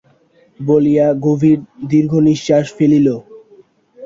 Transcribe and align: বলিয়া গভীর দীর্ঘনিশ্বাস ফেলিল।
বলিয়া 0.59 1.07
গভীর 1.25 1.59
দীর্ঘনিশ্বাস 1.91 2.65
ফেলিল। 2.77 3.07